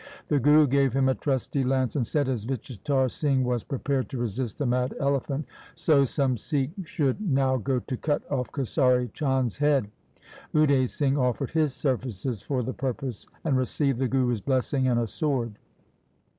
The 0.29 0.39
Guru 0.39 0.65
gave 0.65 0.93
him 0.93 1.07
a 1.09 1.13
trusty 1.13 1.63
lance 1.63 1.95
and 1.95 2.07
said 2.07 2.25
that 2.25 2.31
as 2.31 2.45
Vichitar 2.47 3.07
Singh 3.07 3.43
was 3.43 3.63
prepared 3.63 4.09
to 4.09 4.17
resist 4.17 4.57
the 4.57 4.65
mad 4.65 4.95
elephant, 4.99 5.45
so 5.75 6.05
some 6.05 6.37
Sikh 6.37 6.71
should 6.85 7.21
now 7.21 7.57
go 7.57 7.77
to 7.81 7.97
cut 7.97 8.23
off 8.31 8.51
Kesari 8.51 9.13
Chand's 9.13 9.57
head. 9.59 9.91
Ude 10.55 10.89
Singh 10.89 11.19
offered 11.19 11.51
his 11.51 11.75
services 11.75 12.41
for 12.41 12.63
the 12.63 12.73
purpose, 12.73 13.27
and 13.43 13.55
received 13.55 13.99
the 13.99 14.07
Guru's 14.07 14.41
blessing 14.41 14.87
and 14.87 14.99
a 14.99 15.05
sword. 15.05 15.59